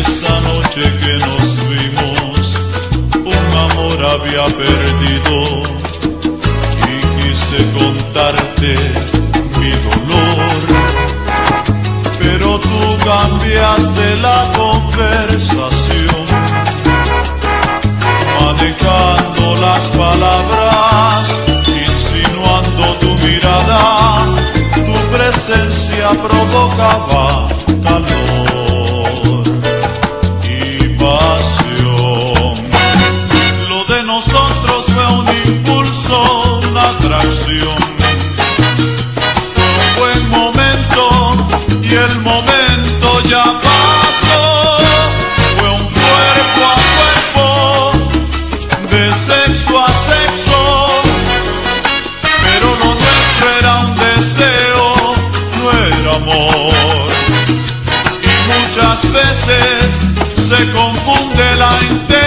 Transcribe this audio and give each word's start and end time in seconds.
Esa 0.00 0.40
noche 0.40 0.82
que 1.00 1.14
nos 1.26 1.56
vimos, 1.68 2.58
un 3.14 3.58
amor 3.70 3.98
había 4.04 4.46
perdido 4.46 4.95
presencia 26.06 26.22
provocaba 26.22 27.48
calor 27.82 29.42
y 30.44 30.88
pasión. 30.98 32.54
Lo 33.68 33.84
de 33.92 34.02
nosotros 34.04 34.84
fue 34.86 35.06
un 35.18 35.26
impulso, 35.46 36.60
una 36.70 36.82
atracción. 36.90 37.78
Fue 39.94 40.10
buen 40.12 40.22
momento 40.30 41.02
y 41.82 41.94
el 41.94 42.18
momento 42.20 43.20
ya 43.28 43.44
pasó. 43.44 44.78
Fue 45.58 45.68
un 45.70 45.84
cuerpo 45.98 46.60
a 46.70 46.76
cuerpo, 46.96 47.46
de 48.90 49.02
sexo 49.14 49.78
a 49.78 49.88
sexo. 49.88 50.15
Y 58.22 58.32
muchas 58.48 59.12
veces 59.12 60.02
se 60.36 60.70
confunde 60.72 61.56
la 61.56 61.70
intención. 61.90 62.25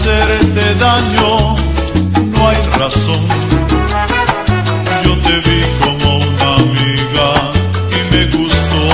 Hacerte 0.00 0.74
daño, 0.76 1.56
no 2.32 2.48
hay 2.48 2.56
razón. 2.78 3.20
Yo 5.04 5.12
te 5.26 5.34
vi 5.46 5.60
como 5.84 6.08
una 6.20 6.48
amiga 6.54 7.28
y 7.98 8.00
me 8.14 8.22
gustó 8.38 8.84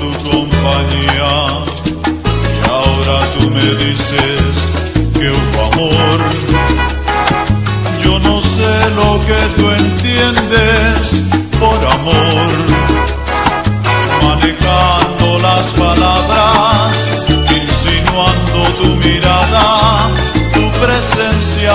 tu 0.00 0.08
compañía. 0.28 1.32
Y 2.52 2.68
ahora 2.68 3.16
tú 3.34 3.48
me 3.48 3.68
dices 3.84 4.54
que 5.14 5.30
hubo 5.30 5.58
amor. 5.72 6.18
Yo 8.02 8.18
no 8.18 8.42
sé 8.42 8.72
lo 9.00 9.20
que 9.28 9.40
tú 9.56 9.70
entiendes 9.70 10.65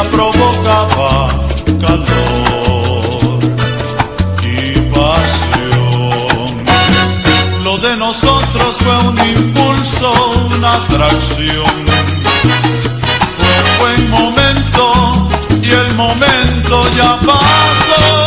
provocaba 0.04 1.28
calor 1.80 3.40
y 4.42 4.80
pasión. 4.94 6.48
Lo 7.64 7.78
de 7.78 7.98
nosotros 7.98 8.78
fue 8.78 8.98
un 9.10 9.18
impulso, 9.38 10.12
una 10.56 10.74
atracción. 10.74 11.86
Fue 13.38 13.54
un 13.64 13.78
buen 13.80 14.10
momento 14.10 15.30
y 15.62 15.70
el 15.70 15.94
momento 15.96 16.84
ya 16.98 17.20
pasó. 17.20 18.21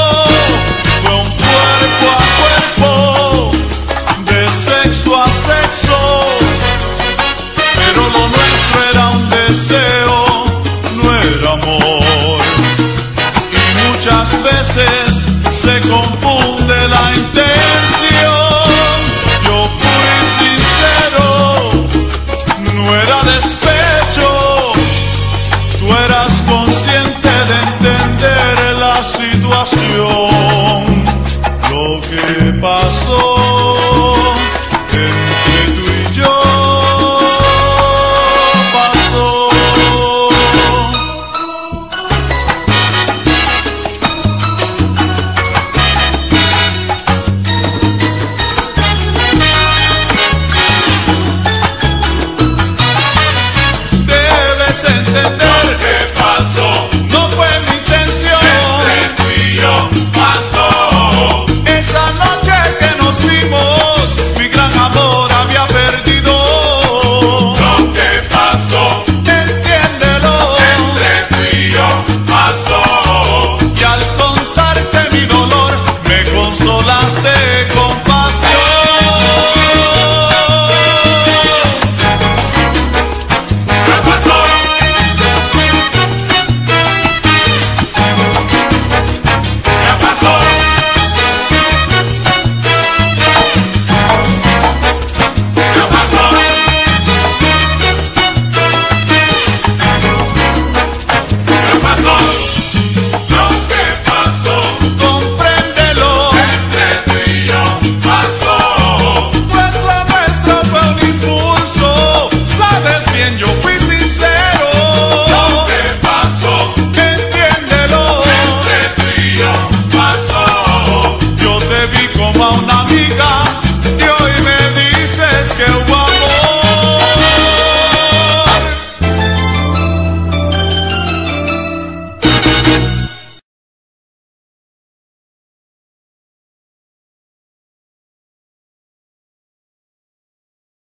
Veces 14.64 15.26
se 15.50 15.80
confunde 15.88 16.88
la 16.88 17.12
intención. 17.14 18.30
Yo 19.44 19.68
fui 19.80 20.16
sincero, 20.40 21.28
no 22.74 22.84
era 22.94 23.18
despecho. 23.24 24.28
Tú 25.78 25.86
eras 26.06 26.32
consciente 26.48 27.28
de 27.50 27.56
entender 27.68 28.56
la 28.78 29.04
situación. 29.04 30.84
Lo 31.70 32.00
que 32.00 32.52
pasó 32.60 33.03